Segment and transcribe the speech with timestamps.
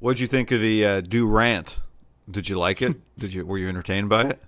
[0.00, 1.78] What'd you think of the uh, Durant?
[2.30, 2.96] Did you like it?
[3.18, 4.42] Did you were you entertained by it?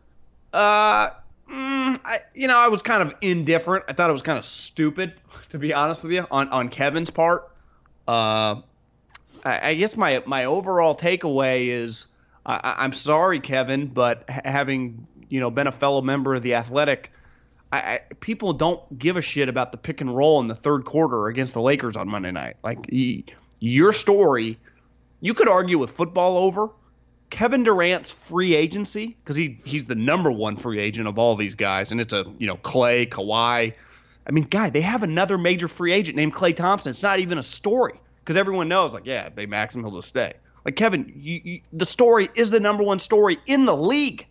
[0.52, 1.10] Uh,
[1.50, 3.84] mm, I you know I was kind of indifferent.
[3.88, 5.14] I thought it was kind of stupid,
[5.50, 7.50] to be honest with you, on on Kevin's part.
[8.06, 8.62] Uh,
[9.44, 12.06] I, I guess my my overall takeaway is
[12.44, 17.12] I, I'm sorry, Kevin, but having you know been a fellow member of the Athletic,
[17.72, 20.84] I, I, people don't give a shit about the pick and roll in the third
[20.84, 22.56] quarter against the Lakers on Monday night.
[22.62, 23.24] Like y-
[23.58, 24.58] your story,
[25.20, 26.70] you could argue with football over.
[27.30, 31.54] Kevin Durant's free agency because he he's the number one free agent of all these
[31.54, 33.72] guys, and it's a you know Klay, Kawhi.
[34.26, 36.90] I mean, guy, they have another major free agent named Klay Thompson.
[36.90, 40.08] It's not even a story because everyone knows, like, yeah, they max him, he'll just
[40.08, 40.34] stay.
[40.64, 44.26] Like Kevin, you, you, the story is the number one story in the league,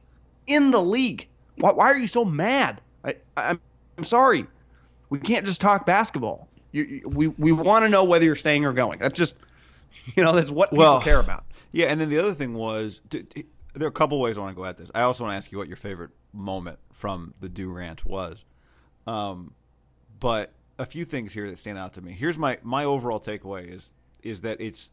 [0.46, 1.28] in the league.
[1.56, 2.82] Why, why are you so mad?
[3.04, 3.60] I, I'm
[3.98, 4.46] I'm sorry,
[5.10, 6.48] we can't just talk basketball.
[6.72, 9.00] You, we we want to know whether you're staying or going.
[9.00, 9.36] That's just,
[10.16, 11.46] you know, that's what people Well, care about.
[11.72, 14.58] Yeah, and then the other thing was there are a couple ways I want to
[14.60, 14.90] go at this.
[14.96, 18.44] I also want to ask you what your favorite moment from the Do rant was.
[19.08, 19.54] Um,
[20.20, 22.14] but a few things here that stand out to me.
[22.14, 23.92] Here's my my overall takeaway is
[24.24, 24.90] is that it's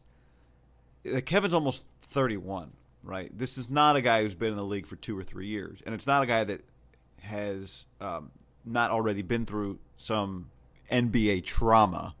[1.03, 2.73] that Kevin's almost 31,
[3.03, 3.35] right?
[3.37, 5.79] This is not a guy who's been in the league for two or three years,
[5.85, 6.61] and it's not a guy that
[7.21, 8.31] has um,
[8.65, 10.49] not already been through some
[10.91, 12.15] NBA trauma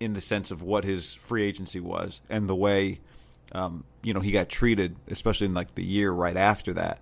[0.00, 2.98] in the sense of what his free agency was and the way
[3.52, 7.00] um, you know he got treated, especially in like the year right after that.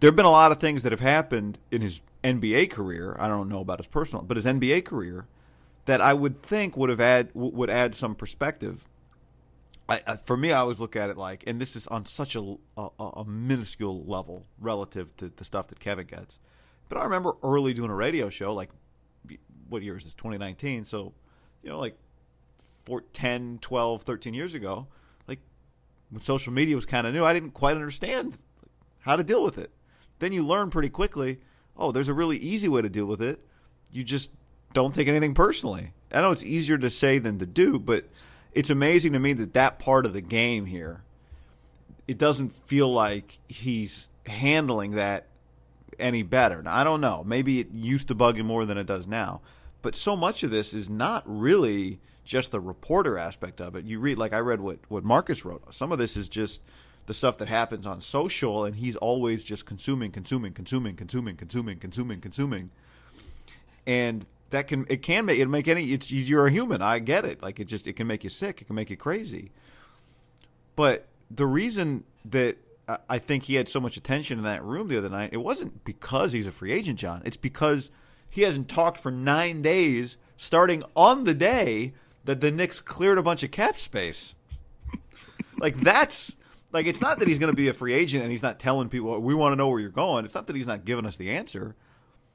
[0.00, 3.16] There have been a lot of things that have happened in his NBA career.
[3.18, 5.26] I don't know about his personal, but his NBA career
[5.86, 8.86] that I would think would have add would add some perspective.
[9.88, 12.34] I, I, for me, I always look at it like, and this is on such
[12.34, 16.40] a, a, a minuscule level relative to the stuff that Kevin gets.
[16.88, 18.70] But I remember early doing a radio show, like
[19.68, 20.14] what year is this?
[20.14, 20.84] 2019.
[20.84, 21.12] So,
[21.66, 21.98] you know, like
[22.84, 24.86] four, 10, 12, 13 years ago,
[25.26, 25.40] like
[26.10, 28.38] when social media was kind of new, I didn't quite understand
[29.00, 29.72] how to deal with it.
[30.20, 31.40] Then you learn pretty quickly,
[31.76, 33.44] oh, there's a really easy way to deal with it.
[33.90, 34.30] You just
[34.74, 35.92] don't take anything personally.
[36.12, 38.04] I know it's easier to say than to do, but
[38.52, 41.02] it's amazing to me that that part of the game here,
[42.06, 45.26] it doesn't feel like he's handling that
[45.98, 46.62] any better.
[46.62, 47.24] Now, I don't know.
[47.26, 49.40] Maybe it used to bug him more than it does now.
[49.86, 53.84] But so much of this is not really just the reporter aspect of it.
[53.84, 55.72] You read, like I read what, what Marcus wrote.
[55.72, 56.60] Some of this is just
[57.06, 61.78] the stuff that happens on social, and he's always just consuming, consuming, consuming, consuming, consuming,
[61.78, 62.70] consuming, consuming.
[63.86, 67.24] And that can it can make it make any it's you're a human i get
[67.24, 69.50] it like it just it can make you sick it can make you crazy
[70.74, 72.56] but the reason that
[73.08, 75.84] i think he had so much attention in that room the other night it wasn't
[75.84, 77.90] because he's a free agent john it's because
[78.28, 81.94] he hasn't talked for nine days starting on the day
[82.24, 84.34] that the Knicks cleared a bunch of cap space.
[85.58, 86.36] Like that's
[86.72, 88.88] like it's not that he's going to be a free agent and he's not telling
[88.88, 90.24] people we want to know where you're going.
[90.24, 91.74] It's not that he's not giving us the answer.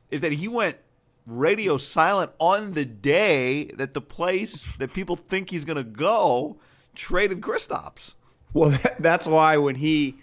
[0.10, 0.78] Is that he went
[1.26, 6.58] radio silent on the day that the place that people think he's going to go
[6.96, 8.16] traded Kristaps.
[8.54, 10.18] Well, that's why when he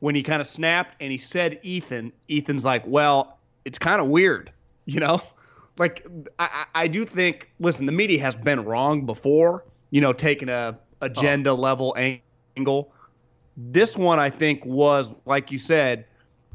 [0.00, 4.08] when he kind of snapped and he said Ethan, Ethan's like, well, it's kind of
[4.08, 4.52] weird,
[4.88, 5.22] you know.
[5.78, 6.04] Like
[6.40, 10.76] I, I do think, listen, the media has been wrong before, you know, taking a
[11.00, 11.54] agenda oh.
[11.54, 11.96] level
[12.56, 12.92] angle.
[13.56, 16.06] This one, I think, was like you said,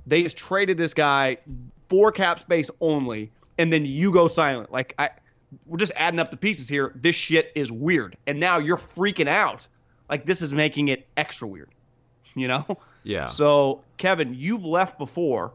[0.05, 1.37] they just traded this guy
[1.87, 4.73] for cap space only, and then you go silent.
[4.73, 5.11] Like I,
[5.65, 6.91] we're just adding up the pieces here.
[6.95, 9.67] This shit is weird, and now you're freaking out.
[10.09, 11.69] Like this is making it extra weird.
[12.35, 12.77] You know?
[13.03, 13.27] Yeah.
[13.27, 15.53] So Kevin, you've left before,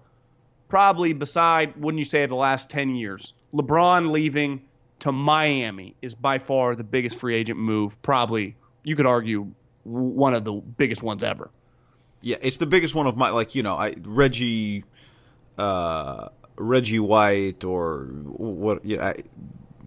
[0.69, 3.32] probably beside wouldn't you say the last ten years.
[3.55, 4.62] LeBron leaving
[5.00, 8.00] to Miami is by far the biggest free agent move.
[8.03, 9.53] Probably you could argue
[9.85, 11.50] one of the biggest ones ever.
[12.20, 14.85] Yeah, it's the biggest one of my like you know I Reggie,
[15.56, 19.15] uh, Reggie White or what yeah, I,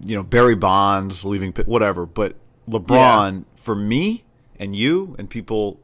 [0.06, 2.36] you know Barry Bonds leaving whatever, but
[2.70, 3.44] LeBron yeah.
[3.56, 4.24] for me
[4.58, 5.80] and you and people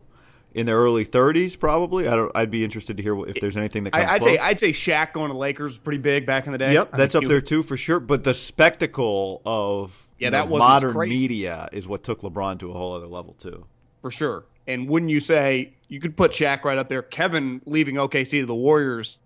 [0.58, 2.08] in their early 30s probably.
[2.08, 4.34] I don't I'd be interested to hear if there's anything that comes I'd close.
[4.34, 6.74] say I'd say Shaq going to Lakers was pretty big back in the day.
[6.74, 10.98] Yep, that's up there too for sure, but the spectacle of yeah, that was modern
[10.98, 13.66] media is what took LeBron to a whole other level too.
[14.02, 14.46] For sure.
[14.66, 17.04] And wouldn't you say you could put Shaq right up there?
[17.04, 19.20] Kevin leaving OKC to the Warriors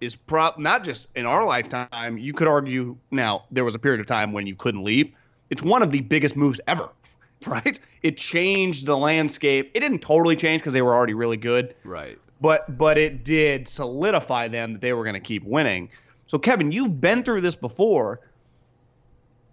[0.00, 2.16] is prop not just in our lifetime.
[2.16, 5.12] You could argue now there was a period of time when you couldn't leave.
[5.50, 6.88] It's one of the biggest moves ever,
[7.46, 7.78] right?
[8.02, 9.70] It changed the landscape.
[9.74, 12.18] It didn't totally change because they were already really good, right?
[12.40, 15.90] But but it did solidify them that they were going to keep winning.
[16.26, 18.20] So Kevin, you've been through this before,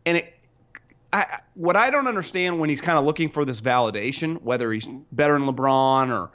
[0.05, 0.33] and it
[1.11, 4.87] I, what I don't understand when he's kind of looking for this validation, whether he's
[5.11, 6.31] better than LeBron or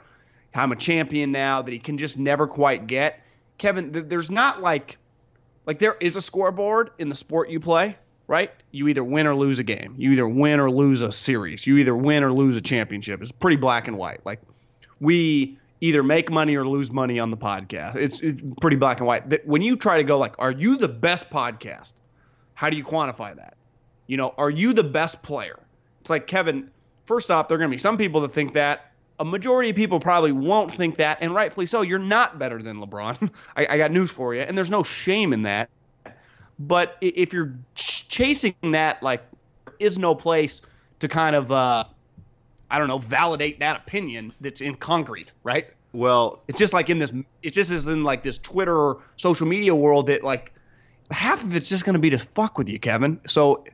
[0.53, 3.21] I'm a champion now, that he can just never quite get.
[3.57, 4.97] Kevin, th- there's not like,
[5.65, 7.97] like there is a scoreboard in the sport you play,
[8.27, 8.51] right?
[8.71, 9.95] You either win or lose a game.
[9.97, 11.65] You either win or lose a series.
[11.65, 13.21] You either win or lose a championship.
[13.21, 14.21] It's pretty black and white.
[14.25, 14.41] Like
[14.99, 17.95] we either make money or lose money on the podcast.
[17.95, 19.45] It's, it's pretty black and white.
[19.45, 21.91] When you try to go like, are you the best podcast?
[22.53, 23.55] How do you quantify that?
[24.07, 25.59] You know, are you the best player?
[26.01, 26.69] It's like, Kevin,
[27.05, 28.91] first off, there are going to be some people that think that.
[29.17, 31.81] A majority of people probably won't think that, and rightfully so.
[31.81, 33.31] You're not better than LeBron.
[33.55, 35.69] I, I got news for you, and there's no shame in that.
[36.59, 37.53] But if you're
[38.15, 39.21] chasing that, like,
[39.65, 40.61] there is no place
[40.99, 41.83] to kind of, uh,
[42.71, 45.67] I don't know, validate that opinion that's in concrete, right?
[45.91, 47.11] Well, it's just like in this,
[47.43, 50.53] it's just as in like this Twitter or social media world that like
[51.11, 53.19] half of it's just going to be to fuck with you, Kevin.
[53.27, 53.65] So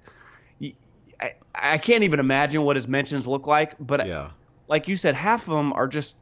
[1.53, 3.75] I can't even imagine what his mentions look like.
[3.79, 4.31] But yeah.
[4.67, 6.17] like you said, half of them are just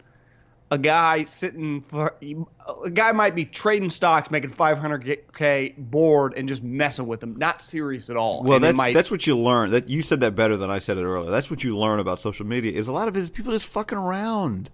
[0.71, 6.63] a guy sitting for a guy might be trading stocks, making 500k board, and just
[6.63, 8.43] messing with them, not serious at all.
[8.43, 9.71] Well, and that's might, that's what you learn.
[9.71, 11.31] That you said that better than I said it earlier.
[11.31, 13.65] That's what you learn about social media is a lot of it is people just
[13.65, 14.69] fucking around.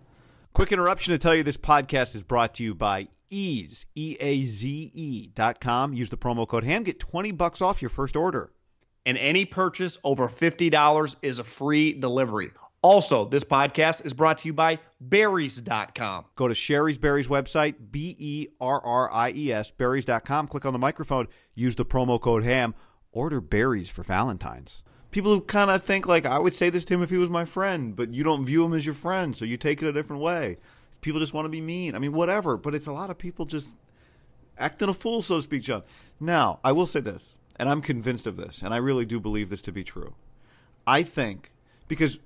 [0.54, 4.44] Quick interruption to tell you this podcast is brought to you by Eaze, E A
[4.44, 5.94] Z E dot com.
[5.94, 8.52] Use the promo code HAM, get 20 bucks off your first order
[9.06, 12.50] and any purchase over $50 is a free delivery.
[12.86, 16.26] Also, this podcast is brought to you by Berries.com.
[16.36, 20.46] Go to Shari's Berries website, B E R R I E S, Berries.com.
[20.46, 22.76] Click on the microphone, use the promo code HAM,
[23.12, 24.84] order berries for Valentine's.
[25.10, 27.32] People who kind of think, like, I would say this to him if he was
[27.32, 29.92] my friend, but you don't view him as your friend, so you take it a
[29.92, 30.60] different way.
[31.02, 31.96] People just want to be mean.
[31.96, 33.70] I mean, whatever, but it's a lot of people just
[34.60, 35.82] acting a fool, so to speak, John.
[36.20, 39.50] Now, I will say this and I'm convinced of this, and I really do believe
[39.50, 40.14] this to be true.
[40.86, 41.52] I think
[41.88, 42.20] because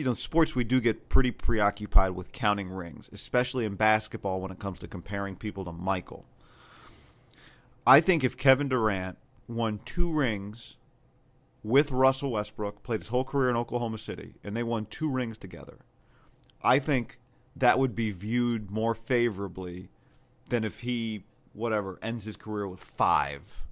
[0.00, 4.50] you know, sports we do get pretty preoccupied with counting rings, especially in basketball when
[4.50, 6.24] it comes to comparing people to Michael.
[7.86, 10.76] I think if Kevin Durant won two rings
[11.62, 15.36] with Russell Westbrook, played his whole career in Oklahoma City, and they won two rings
[15.36, 15.80] together,
[16.62, 17.18] I think
[17.54, 19.90] that would be viewed more favorably
[20.48, 23.64] than if he whatever ends his career with five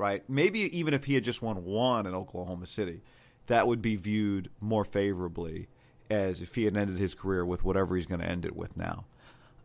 [0.00, 0.24] right?
[0.28, 3.02] Maybe even if he had just won one in Oklahoma City,
[3.50, 5.66] that would be viewed more favorably
[6.08, 8.76] as if he had ended his career with whatever he's going to end it with
[8.76, 9.04] now.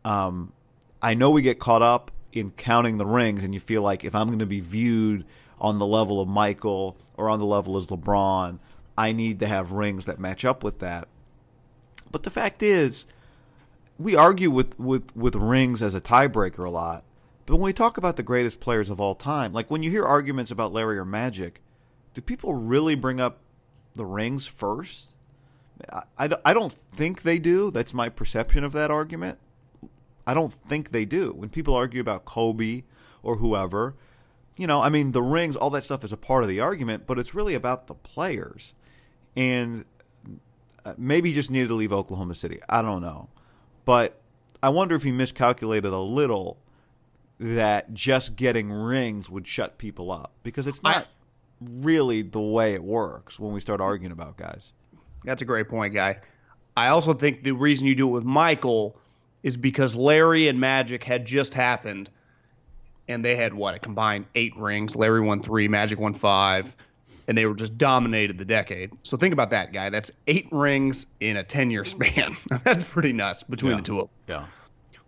[0.04, 0.52] Um,
[1.00, 4.12] I know we get caught up in counting the rings, and you feel like if
[4.12, 5.24] I'm going to be viewed
[5.60, 8.58] on the level of Michael or on the level as LeBron,
[8.98, 11.06] I need to have rings that match up with that.
[12.10, 13.06] But the fact is,
[13.98, 17.04] we argue with, with, with rings as a tiebreaker a lot.
[17.46, 20.04] But when we talk about the greatest players of all time, like when you hear
[20.04, 21.60] arguments about Larry or Magic,
[22.14, 23.38] do people really bring up
[23.96, 25.12] the rings first?
[25.92, 27.70] I, I, I don't think they do.
[27.70, 29.38] That's my perception of that argument.
[30.26, 31.32] I don't think they do.
[31.32, 32.82] When people argue about Kobe
[33.22, 33.94] or whoever,
[34.56, 37.06] you know, I mean, the rings, all that stuff is a part of the argument,
[37.06, 38.74] but it's really about the players.
[39.36, 39.84] And
[40.84, 42.60] uh, maybe he just needed to leave Oklahoma City.
[42.68, 43.28] I don't know.
[43.84, 44.20] But
[44.62, 46.58] I wonder if he miscalculated a little
[47.38, 51.06] that just getting rings would shut people up because it's not.
[51.60, 54.72] Really the way it works when we start arguing about guys.
[55.24, 56.18] That's a great point, guy.
[56.76, 58.96] I also think the reason you do it with Michael
[59.42, 62.10] is because Larry and Magic had just happened,
[63.08, 64.94] and they had what a combined eight rings.
[64.96, 66.74] Larry won three, Magic won five,
[67.28, 68.90] and they were just dominated the decade.
[69.04, 69.88] So think about that, guy.
[69.90, 72.36] That's eight rings in a ten year span.
[72.64, 73.76] That's pretty nuts between Yeah.
[73.78, 74.40] the two of them.
[74.40, 74.46] Yeah.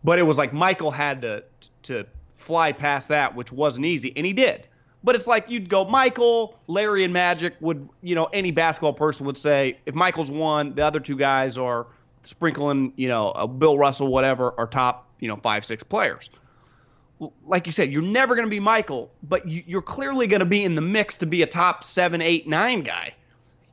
[0.05, 1.45] But it was like Michael had to
[1.85, 4.68] to fly past that, which wasn't easy, and he did.
[5.05, 9.26] But it's like you'd go Michael, Larry, and Magic would, you know, any basketball person
[9.26, 11.87] would say if Michael's one, the other two guys are
[12.25, 16.31] sprinkling, you know, a Bill Russell, whatever, are top, you know, five six players.
[17.47, 20.47] Like you said, you're never going to be Michael, but you, you're clearly going to
[20.47, 23.14] be in the mix to be a top seven, eight, nine guy.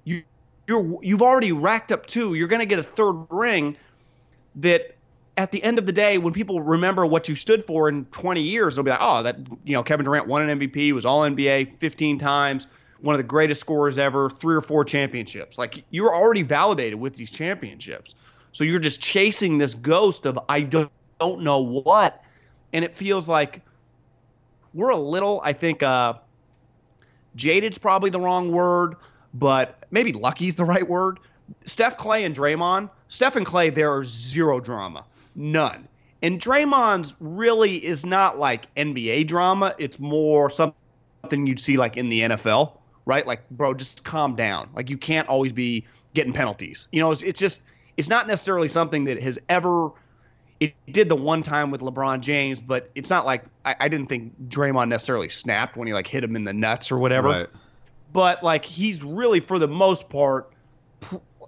[0.04, 0.24] You
[0.68, 2.34] you're you've already racked up two.
[2.34, 3.78] You're going to get a third ring
[4.56, 4.95] that
[5.38, 8.42] at the end of the day, when people remember what you stood for in 20
[8.42, 11.22] years, they'll be like, oh, that, you know, Kevin Durant won an MVP, was all
[11.22, 12.68] NBA 15 times,
[13.02, 15.58] one of the greatest scorers ever, three or four championships.
[15.58, 18.16] Like, you're already validated with these championships.
[18.54, 22.24] So you're just chasing this ghost of, I don't, don't know what.
[22.72, 23.62] And it feels like
[24.74, 26.14] we're a little, I think, uh,
[27.36, 28.96] jaded's probably the wrong word,
[29.34, 31.20] but maybe lucky's the right word.
[31.66, 35.04] Steph Klay and Draymond, Steph and Klay, there are zero drama,
[35.36, 35.88] none.
[36.22, 39.76] And Draymond's really is not like NBA drama.
[39.78, 43.26] It's more something you'd see like in the NFL, right?
[43.28, 44.70] Like, bro, just calm down.
[44.74, 46.88] Like, you can't always be getting penalties.
[46.92, 47.62] You know, it's, it's just,
[47.98, 49.92] it's not necessarily something that has ever.
[50.60, 54.08] It did the one time with LeBron James, but it's not like I, I didn't
[54.08, 57.48] think Draymond necessarily snapped when he like hit him in the nuts or whatever Right.
[58.14, 60.50] but like he's really for the most part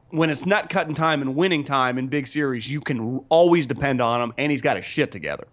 [0.10, 4.02] when it's nut cutting time and winning time in big series you can always depend
[4.02, 5.48] on him and he's got his shit together.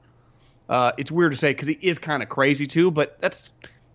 [0.68, 3.50] Uh, it's weird to say because he is kind of crazy too but that's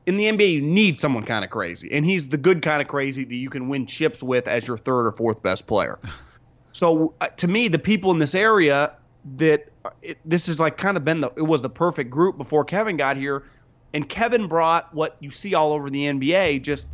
[0.05, 2.87] in the nba you need someone kind of crazy and he's the good kind of
[2.87, 5.99] crazy that you can win chips with as your third or fourth best player.
[6.71, 8.93] So uh, to me the people in this area
[9.37, 9.69] that
[10.03, 12.95] it, this is like kind of been the it was the perfect group before kevin
[12.95, 13.43] got here
[13.93, 16.87] and Kevin brought what you see all over the NBA, just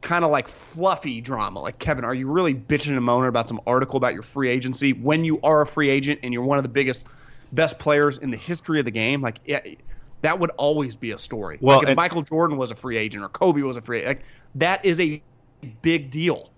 [0.00, 1.60] kind of like fluffy drama.
[1.60, 4.92] Like, Kevin, are you really bitching and moaning about some article about your free agency
[4.92, 7.06] when you are a free agent and you're one of the biggest,
[7.52, 9.20] best players in the history of the game?
[9.20, 9.60] Like, yeah,
[10.22, 11.58] that would always be a story.
[11.60, 13.98] Well, like if and- Michael Jordan was a free agent or Kobe was a free
[13.98, 14.24] agent, like,
[14.56, 15.22] that is a
[15.82, 16.50] big deal.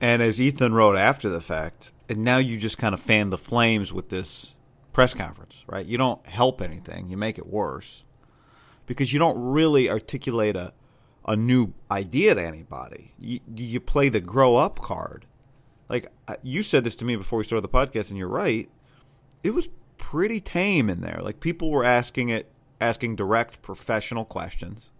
[0.00, 3.38] And as Ethan wrote after the fact, and now you just kind of fan the
[3.38, 4.54] flames with this
[4.92, 5.84] press conference, right?
[5.84, 8.04] You don't help anything, you make it worse
[8.86, 10.72] because you don't really articulate a
[11.28, 13.12] a new idea to anybody.
[13.18, 15.26] You, you play the grow up card.
[15.88, 16.10] Like
[16.42, 18.68] you said this to me before we started the podcast, and you're right.
[19.44, 19.68] It was
[19.98, 21.20] pretty tame in there.
[21.22, 24.90] Like people were asking it, asking direct professional questions.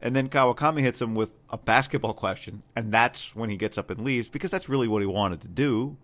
[0.00, 3.90] And then Kawakami hits him with a basketball question, and that's when he gets up
[3.90, 5.96] and leaves because that's really what he wanted to do.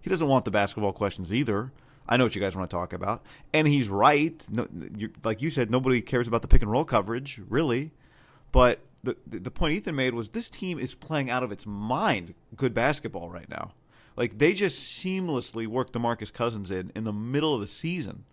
[0.00, 1.72] He doesn't want the basketball questions either.
[2.08, 4.40] I know what you guys want to talk about, and he's right.
[4.48, 7.92] No, you, like you said, nobody cares about the pick and roll coverage, really.
[8.52, 12.34] But the the point Ethan made was this team is playing out of its mind
[12.56, 13.72] good basketball right now.
[14.16, 18.24] Like they just seamlessly worked DeMarcus Cousins in in the middle of the season.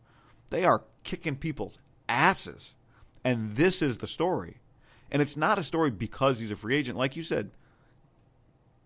[0.49, 2.75] They are kicking people's asses,
[3.23, 4.57] and this is the story.
[5.11, 7.51] And it's not a story because he's a free agent, like you said.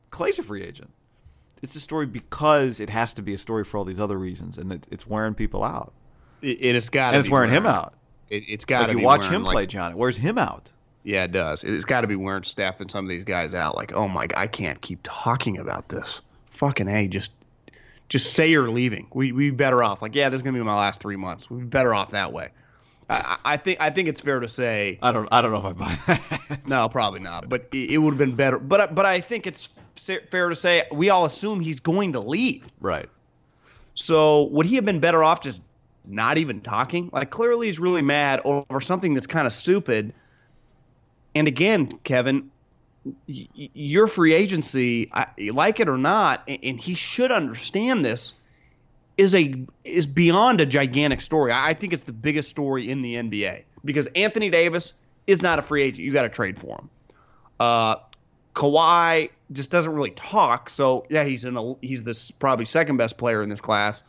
[0.10, 0.92] Klay's a free agent.
[1.62, 4.58] It's a story because it has to be a story for all these other reasons,
[4.58, 5.94] and it, it's wearing people out,
[6.42, 7.94] It, it's got and it's wearing him out.
[8.30, 9.92] It, it's got to you be watch wearing, him like, play, John.
[9.92, 10.72] It wears him out.
[11.05, 11.63] Yeah, it does.
[11.63, 13.75] It's got to be wearing Steph and some of these guys out.
[13.75, 16.24] Like, oh my, I can't keep talking about this.
[16.50, 17.31] Fucking a, just,
[18.09, 19.07] just say you're leaving.
[19.13, 20.01] We we be better off.
[20.01, 21.50] Like, yeah, this is gonna be my last three months.
[21.50, 22.50] We'd be better off that way.
[23.07, 25.29] I, I I think I think it's fair to say I don't.
[25.31, 26.67] I don't know if I buy that.
[26.67, 27.50] no, probably not.
[27.50, 28.57] But it, it would have been better.
[28.57, 29.69] But but I think it's
[30.31, 32.67] fair to say we all assume he's going to leave.
[32.79, 33.09] right.
[33.93, 35.62] So would he have been better off just
[36.03, 37.09] not even talking?
[37.13, 40.13] Like clearly he's really mad over something that's kind of stupid.
[41.36, 42.50] And again, Kevin,
[43.27, 48.34] y- your free agency, I, like it or not, a- and he should understand this,
[49.18, 51.51] is a is beyond a gigantic story.
[51.51, 54.94] I I think it's the biggest story in the NBA because Anthony Davis
[55.27, 56.04] is not a free agent.
[56.06, 56.89] You got to trade for him.
[57.60, 57.96] Uh,
[58.54, 63.18] Kawhi just doesn't really talk, so yeah, he's in a, he's this probably second best
[63.18, 64.04] player in this class.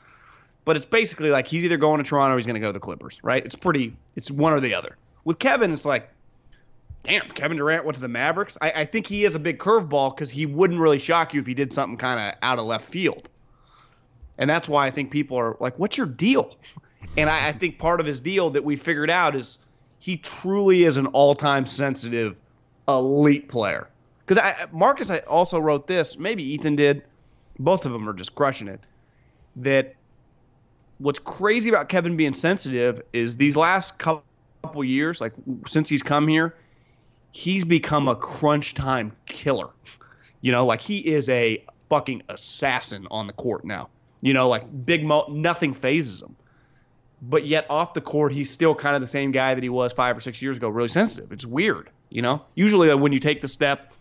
[0.65, 2.73] But it's basically like he's either going to Toronto or he's going to go to
[2.73, 3.45] the Clippers, right?
[3.45, 4.97] It's pretty, it's one or the other.
[5.25, 6.09] With Kevin, it's like,
[7.07, 8.57] damn, Kevin Durant went to the Mavericks.
[8.61, 11.47] I, I think he is a big curveball because he wouldn't really shock you if
[11.47, 13.29] he did something kind of out of left field.
[14.39, 16.57] And that's why I think people are like, what's your deal?
[17.17, 19.59] And I, I think part of his deal that we figured out is
[19.99, 22.37] he truly is an all time sensitive
[22.89, 23.89] elite player.
[24.25, 26.19] Because I, Marcus I also wrote this.
[26.19, 27.03] Maybe Ethan did.
[27.59, 28.81] Both of them are just crushing it.
[29.57, 29.95] That
[30.99, 35.33] what's crazy about Kevin being sensitive is these last couple years, like
[35.67, 36.55] since he's come here,
[37.37, 39.69] he's become a crunch time killer.
[40.41, 43.91] You know, like he is a fucking assassin on the court now.
[44.23, 46.35] You know, like big mo, nothing phases him.
[47.21, 49.93] But yet off the court, he's still kind of the same guy that he was
[49.93, 50.69] five or six years ago.
[50.69, 51.31] Really sensitive.
[51.31, 51.91] It's weird.
[52.09, 53.93] You know, usually uh, when you take the step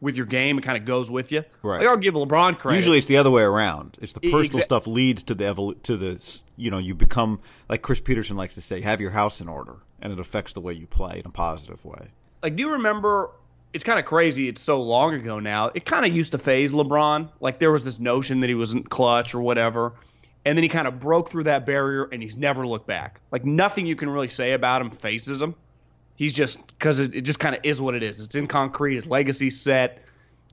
[0.00, 1.44] with your game, it kind of goes with you.
[1.62, 1.80] Right.
[1.80, 2.76] Like, I'll give LeBron credit.
[2.76, 3.98] Usually, it's the other way around.
[4.00, 7.40] It's the personal exa- stuff leads to the evolu- to the you know you become
[7.68, 10.60] like Chris Peterson likes to say, have your house in order, and it affects the
[10.60, 12.08] way you play in a positive way.
[12.42, 13.30] Like do you remember
[13.72, 16.72] it's kind of crazy it's so long ago now it kind of used to phase
[16.72, 17.30] lebron.
[17.40, 19.94] Like there was this notion that he wasn't clutch or whatever
[20.44, 23.20] and then he kind of broke through that barrier and he's never looked back.
[23.30, 25.54] Like nothing you can really say about him faces him.
[26.16, 28.20] He's just because it, it just kind of is what it is.
[28.20, 30.02] It's in concrete his legacy's set.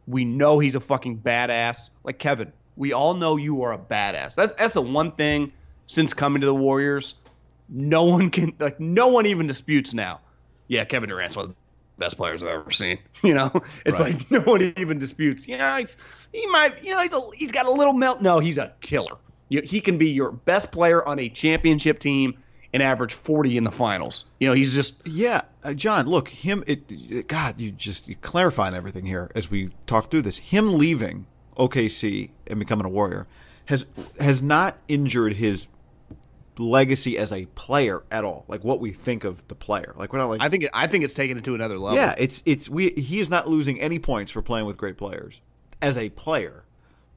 [0.07, 1.89] We know he's a fucking badass.
[2.03, 4.35] Like kevin we all know you are a badass.
[4.35, 5.53] That's that's the one thing
[5.87, 7.15] since coming to the warriors
[7.69, 10.19] no one can like no one even disputes now.
[10.67, 11.55] Yeah, Kevin Durant's one of
[11.97, 12.99] best players I've ever seen.
[13.23, 13.51] You know,
[13.85, 14.13] it's Right.
[14.13, 15.47] like no one even disputes.
[15.47, 15.97] You know, he's
[16.31, 18.21] he might, you know, he's a he's got a little melt.
[18.21, 19.15] No, he's a killer.
[19.49, 22.37] You, he can be your best player on a championship team
[22.73, 24.25] and average 40 in the finals.
[24.39, 26.07] You know, he's just Yeah, uh, John.
[26.07, 26.63] Look, him.
[26.67, 30.37] It, it- God, you just you clarifying everything here as we talk through this.
[30.39, 31.25] Him leaving
[31.57, 33.27] OKC and becoming a Warrior
[33.65, 33.85] has
[34.19, 35.67] has not injured his
[36.59, 38.45] legacy as a player at all.
[38.47, 39.93] Like what we think of the player.
[39.97, 41.97] Like we're not like I think it, I think it's taken it to another level.
[41.97, 45.41] Yeah, it's it's we he is not losing any points for playing with great players
[45.81, 46.65] as a player,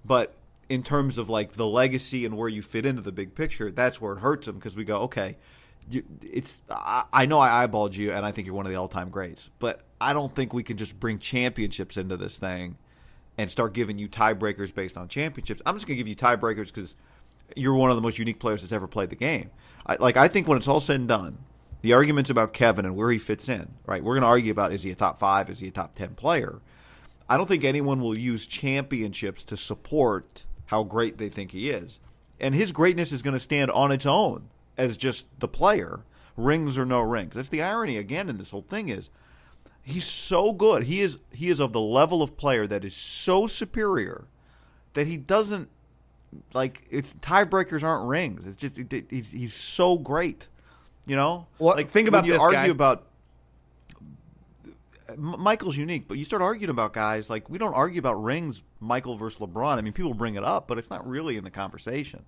[0.04, 0.34] but
[0.68, 4.00] in terms of like the legacy and where you fit into the big picture, that's
[4.00, 5.36] where it hurts him because we go okay.
[6.22, 8.88] It's I, I know I eyeballed you and I think you're one of the all
[8.88, 12.76] time greats, but I don't think we can just bring championships into this thing
[13.38, 15.62] and start giving you tiebreakers based on championships.
[15.64, 16.96] I'm just gonna give you tiebreakers because
[17.56, 19.50] you're one of the most unique players that's ever played the game.
[19.86, 21.38] I, like I think when it's all said and done,
[21.82, 24.02] the arguments about Kevin and where he fits in, right?
[24.02, 26.14] We're going to argue about is he a top five, is he a top ten
[26.14, 26.60] player?
[27.28, 32.00] I don't think anyone will use championships to support how great they think he is,
[32.40, 36.00] and his greatness is going to stand on its own as just the player,
[36.36, 37.34] rings or no rings.
[37.34, 39.10] That's the irony again in this whole thing is
[39.82, 40.84] he's so good.
[40.84, 44.26] He is he is of the level of player that is so superior
[44.94, 45.68] that he doesn't
[46.52, 48.44] like it's tiebreakers aren't rings.
[48.46, 50.48] It's just it, it- he's he's so great,
[51.06, 51.46] you know.
[51.58, 52.66] Well, like think about you argue guy.
[52.66, 53.04] about
[55.16, 59.16] Michael's unique, but you start arguing about guys like we don't argue about rings, Michael
[59.16, 59.78] versus LeBron.
[59.78, 62.24] I mean, people bring it up, but it's not really in the conversation.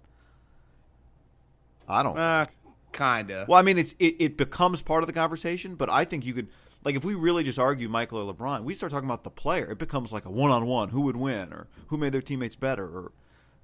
[1.87, 2.17] I don't.
[2.19, 2.47] uh,
[2.93, 3.45] kinda.
[3.49, 6.33] Well, I mean, it's it, it becomes part of the conversation, but I think you
[6.33, 6.49] could
[6.83, 9.71] like if we really just argue Michael or LeBron, we start talking about the player.
[9.71, 12.57] It becomes like a one on one, who would win or who made their teammates
[12.57, 13.13] better, or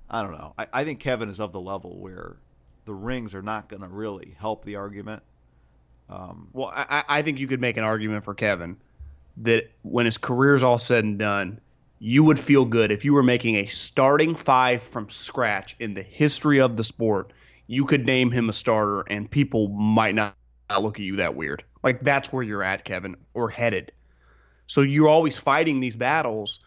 [0.08, 0.54] I don't know.
[0.58, 2.36] I, I think Kevin is of the level where
[2.84, 5.22] the rings are not going to really help the argument.
[6.08, 8.76] Um, well, I, I think you could make an argument for Kevin
[9.38, 11.60] that when his career's all said and done,
[11.98, 16.02] you would feel good if you were making a starting five from scratch in the
[16.02, 17.32] history of the sport.
[17.66, 20.36] You could name him a starter, and people might not,
[20.70, 21.64] not look at you that weird.
[21.82, 23.92] Like that's where you're at, Kevin, or headed.
[24.68, 26.60] So you're always fighting these battles.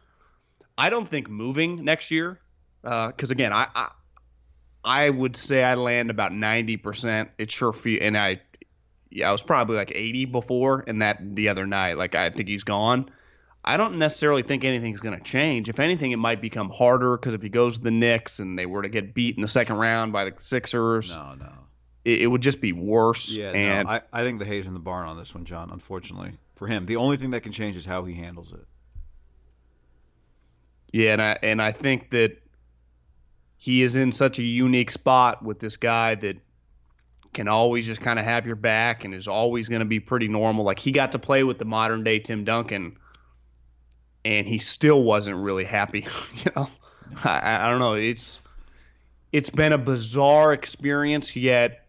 [0.77, 2.39] I don't think moving next year,
[2.83, 3.91] Uh, because again, I, I
[4.83, 7.29] I would say I land about ninety percent.
[7.37, 8.41] It sure feel, and I
[9.11, 12.47] yeah, I was probably like 80 before, and that the other night, like I think
[12.47, 13.09] he's gone.
[13.65, 15.67] I don't necessarily think anything's going to change.
[15.67, 18.67] If anything, it might become harder because if he goes to the Knicks and they
[18.67, 21.51] were to get beat in the second round by the Sixers, No, no.
[22.05, 23.31] it, it would just be worse.
[23.33, 23.93] Yeah, and no.
[23.95, 25.71] I, I think the hay's in the barn on this one, John.
[25.71, 28.65] Unfortunately for him, the only thing that can change is how he handles it.
[30.93, 32.37] Yeah, and I and I think that
[33.59, 36.37] he is in such a unique spot with this guy that
[37.33, 40.29] can always just kind of have your back and is always going to be pretty
[40.29, 40.63] normal.
[40.63, 42.97] Like he got to play with the modern day Tim Duncan,
[44.23, 46.07] and he still wasn't really happy.
[46.35, 46.69] you know,
[47.23, 47.95] I, I don't know.
[47.95, 48.41] It's
[49.33, 51.85] it's been a bizarre experience, yet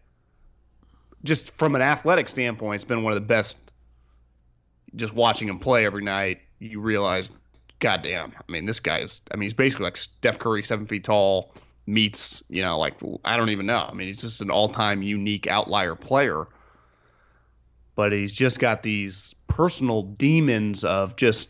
[1.23, 3.57] just from an athletic standpoint, it's been one of the best.
[4.93, 7.29] Just watching him play every night, you realize
[7.79, 8.33] goddamn.
[8.37, 9.21] I mean, this guy is.
[9.31, 11.53] I mean, he's basically like Steph Curry, seven feet tall,
[11.85, 12.43] meets.
[12.49, 13.85] You know, like I don't even know.
[13.87, 16.47] I mean, he's just an all-time unique outlier player.
[17.95, 21.49] But he's just got these personal demons of just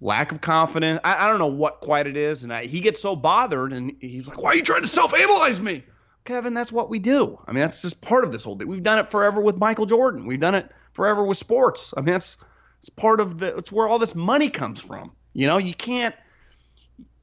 [0.00, 1.00] lack of confidence.
[1.02, 3.92] I, I don't know what quite it is, and I, he gets so bothered, and
[4.00, 5.84] he's like, "Why are you trying to self-analyze me?"
[6.24, 7.40] Kevin, that's what we do.
[7.46, 8.68] I mean, that's just part of this whole thing.
[8.68, 10.26] We've done it forever with Michael Jordan.
[10.26, 11.94] We've done it forever with sports.
[11.96, 12.36] I mean, that's
[12.80, 13.56] It's part of the.
[13.56, 15.12] It's where all this money comes from.
[15.32, 16.14] You know, you can't.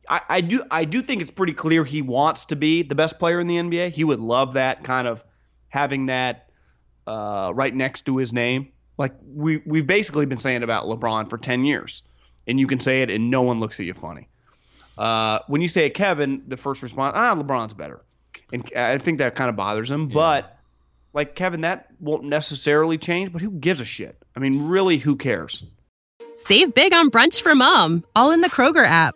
[0.09, 0.63] I, I do.
[0.71, 3.55] I do think it's pretty clear he wants to be the best player in the
[3.55, 3.91] NBA.
[3.91, 5.23] He would love that kind of
[5.69, 6.49] having that
[7.07, 8.69] uh, right next to his name.
[8.97, 12.03] Like we we've basically been saying about LeBron for ten years,
[12.47, 14.27] and you can say it and no one looks at you funny.
[14.97, 18.01] Uh, when you say it, Kevin, the first response, ah, LeBron's better,
[18.53, 20.07] and I think that kind of bothers him.
[20.07, 20.57] But
[21.13, 23.33] like Kevin, that won't necessarily change.
[23.33, 24.17] But who gives a shit?
[24.35, 25.63] I mean, really, who cares?
[26.35, 29.15] Save big on brunch for mom, all in the Kroger app.